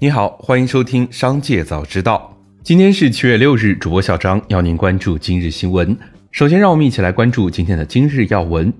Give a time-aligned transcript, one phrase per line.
[0.00, 2.32] 你好，欢迎收听《商界早知道》。
[2.62, 5.98] 今天是七月六日，主播小张要您关注今日新闻。
[6.30, 8.72] 首先，让我们一起来关注今天的今日要闻。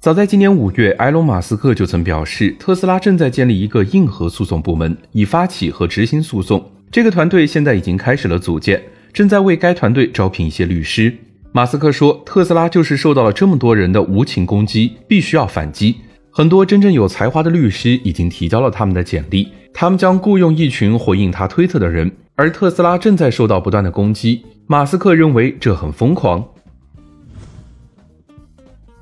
[0.00, 6.68] 早在今年五月，埃隆·马斯克就曾表示，特斯拉正在建立一个硬核诉讼部门，以发起和执行诉讼。
[6.90, 11.16] 这个团队现在已经开始了组建，正在为该团队招聘一些律师。
[11.52, 15.94] 马斯克说，特斯拉就是受到了这么多人的无情攻击，必须要反击。
[16.36, 24.44] 很多真正有才华的律师已经提交了他们的简历，他们将雇佣一群回应他推特的人，而特斯拉正在受到不断的攻击。
[24.66, 26.46] 马斯克认为这很疯狂。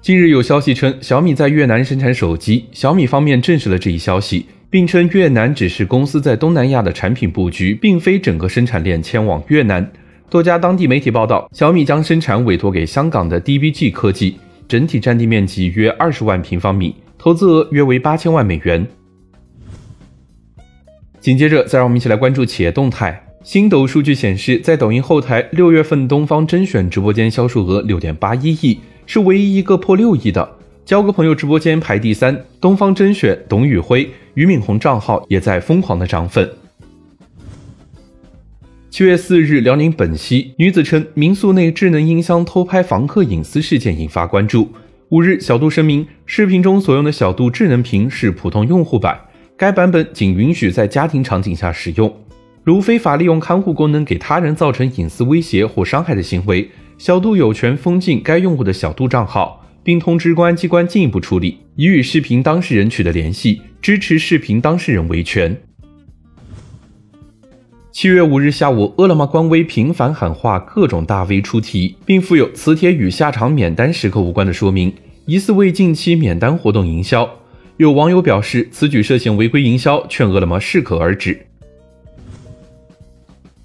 [0.00, 9.84] 近日有消息称，小米在越南生产手机，小米方面证实了这一消息，并称越南只是公司在东南亚的产品布局，并非整个生产链迁往越南。
[10.30, 14.36] 多家当地媒体报道，小米将生产委托给香港的 DBG 科技，
[14.68, 16.94] 整体占地面积约二十万平方米。
[17.24, 18.86] 投资额约为八千万美元。
[21.20, 23.18] 紧接着，再让我们一起来关注企业动态。
[23.42, 30.46] 星抖数据显示，在抖音后台，六月份东方甄选直播间销售额六点八一亿，是唯一一个破六亿的。
[30.84, 36.46] 交个朋友直播间排第三，东方甄选董宇辉、俞敏洪账号也在疯狂的涨粉。
[38.90, 44.68] 七月四日，辽宁本溪女子称民宿内智能音箱偷拍房客隐私事件引发关注。
[45.14, 49.16] 五日，小度声明，视频中所用的小度智能屏是普通用户版，
[49.56, 52.12] 该版本仅允许在家庭场景下使用。
[52.64, 65.56] 如非法利用看护功能给他人造成隐私威胁或伤害的行为，小度有权封禁该用户的小度账号，并通知公安机关进一步处理，已与视频当事人取得联系，支持视频当事人维权。
[67.94, 74.92] 七月五日下午，饿了么官微频繁喊话各种大 V 出题，并附有此帖与下场免单时刻无关的说明，
[75.26, 77.30] 疑似为近期免单活动营销。
[77.76, 81.46] 有网友表示，此举涉嫌违规营销，劝饿了么适可而止。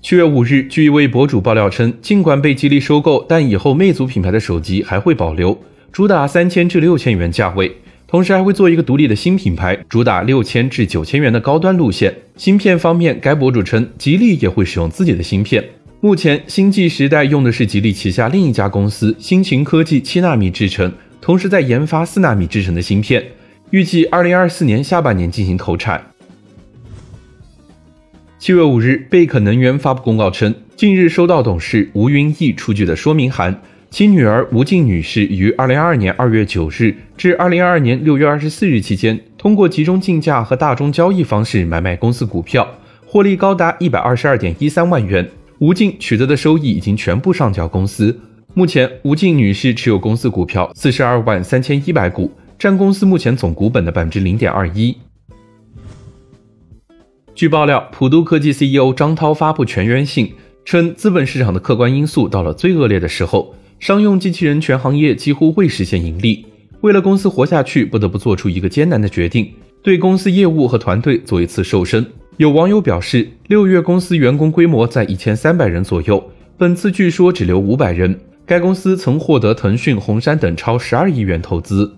[0.00, 7.76] 七月五日，据一位博主爆料称，尽管被吉利收购，但以后魅族品牌的手机还会保留，主打三千至六千元价位。
[8.12, 12.14] 同时还会做一个独立的新品牌，主打六千至九千元的高端路线。
[12.36, 15.64] 芯片方面，该博主称吉利也会使用自己的芯片。
[16.02, 20.92] 目前，星际时代用的是吉利旗下另一家公司新秦科技七纳米制程，
[21.22, 23.24] 同时在研发四纳米制程的芯片，
[23.70, 26.08] 预计二零二四年下半年进行投产。
[28.38, 33.62] 七月五日，贝肯能源发布公告称，近日收到董事吴云逸出具的说明函。
[33.92, 42.66] 其女儿吴静女士于二零二二年二月九日至二零二二年六月二十四日期间，通过集中竞价和大宗交易方式买卖公司股票，
[43.04, 45.28] 获利高达一百二十二点一三万元。
[45.58, 48.18] 吴静取得的收益已经全部上缴公司。
[48.54, 54.96] 目前，吴静女士持有公司股票四十二万三千一百股，占公司目前总股本的百分之零点二一。
[57.34, 60.32] 据爆料，普渡科技 CEO 张涛发布全员信，
[60.64, 63.54] 称资本市场的客观因素到了最恶劣的时候。
[63.82, 66.46] 商用机器人全行业几乎未实现盈利，
[66.82, 72.06] 为了公司活下去，不得不做出一个艰难的决定，对公司业务和团队做一次瘦身。
[72.36, 76.22] 有网友表示，六月公司员工规模在一千三百人左右，
[76.56, 78.16] 本次据说只留五百人。
[78.46, 81.92] 该公司曾获得腾讯、红杉等超十二亿元投资。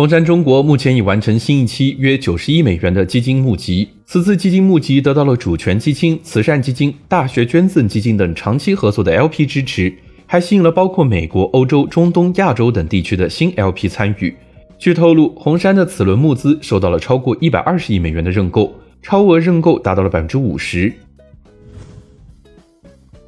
[0.00, 3.86] 红杉中国目前已完成新一期约九十亿美元的基金募集。
[4.06, 9.92] 此次基金募集得到了主权基金、慈善基金、大学捐赠基金等长期合作的 LP 支持，
[10.24, 14.34] 还吸引了包括美国、欧洲、中东、亚洲等地区的新 LP 参与。
[14.78, 18.72] 据透露，红杉的此轮募资受到了超过一百二十亿美元的认购，
[19.02, 20.90] 超额认购达到了百分之五十。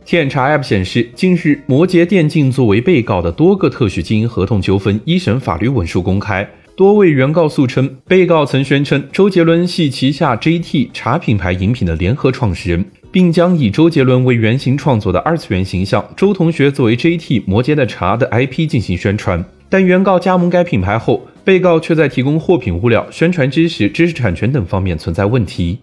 [0.07, 6.49] 天眼查 App 显示，近日摩羯电竞作为被告的多个特许经营合同纠纷一审法律文书公开。
[6.75, 19.45] 多位原告诉称，被告曾宣称周杰伦系旗下 JT 茶品牌饮品的联合创始人，并将以周杰伦为原型创作的二次元形象周同学作为 JT 摩羯的茶的 IP 进行宣传。
[19.69, 25.79] 但原告加盟该品牌后，被告却在提供货品物料、宣传知识、知识产权等方面存在问题。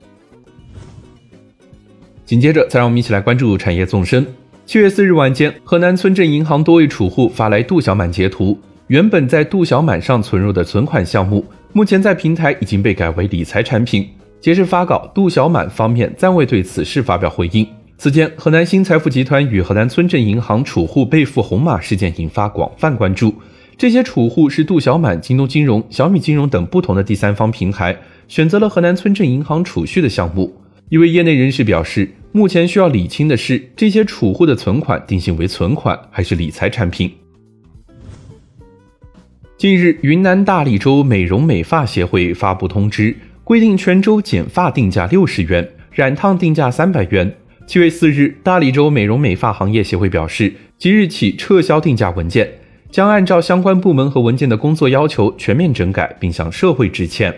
[2.25, 4.25] 紧接着，再让我们一起来关注产业纵深。
[4.65, 8.59] 七月四日晚间，河南村镇银行多位储户发来杜小满截图。
[8.89, 14.09] 原本在杜小满上存入的存款项目，目前在平台已经被改为理财产品。
[14.41, 17.67] 截至发稿，杜小满方面暂未对此事发表回应。
[17.99, 23.31] 此前，河南新财富集团与河南村镇银行储户被付红码事件引发广泛关注。
[23.77, 27.95] 这些储户是杜小满、京东金融、小米金融等不同的第三方平台
[28.27, 30.51] 选择了河南村镇银行储蓄的项目。
[30.89, 37.11] 一位业内人士表示，目前需要理清的是，这些储户的存款定性为存款还是理财产品。
[39.59, 43.13] 近日，云南大理州美容美发协会发布通知，
[43.43, 47.35] 规定全州剪发定价六十元，染烫定价三百元。
[47.67, 52.49] 七月四日，大理州美容美发行业协会表示，即日起撤销定价文件，
[52.89, 57.37] 将按照相关部门和文件的工作要求全面整改，并向社会致歉。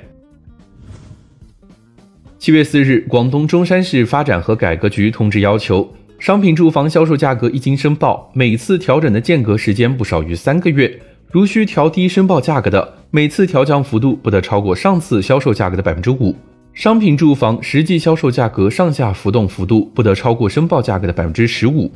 [2.37, 10.99] 七月四日，广东中山市发展和改革局通知要求，商品住房销售价格一经申报，每次调整的间隔时间不少于三个月。
[11.31, 16.35] 如需调低申报价格的，每次调降幅度不得超过上次销售价格的百分之五。
[16.73, 21.89] 商品住房实际销售价格上下浮动幅度不得超过申报价格的百分之十五。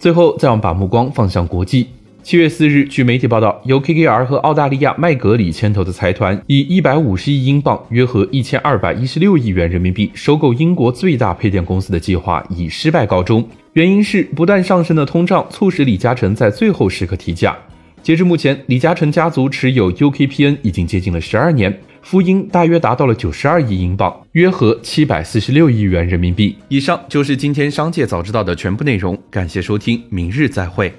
[0.00, 1.86] 最后，再让把目光放向国际。
[2.24, 13.48] 七月四日，据媒体报道，由 KKR 和澳大利亚麦格里牵头的财团以一百五十亿英镑（约合一千二百一十六亿元人民币）收购英国最大配电公司的计划以失败告终。
[13.76, 17.54] 原因是不断上升的通胀促使李嘉诚在最后时刻提价。
[18.02, 26.56] 截至目前，李嘉诚家族持有 UKPN 已经接近了十二年，浮盈大约达到了九十二亿英镑，约合七百四十六亿元人民币。
[26.68, 30.90] 以上就是今天商界早知道的全部内容，感谢收听，明日再会。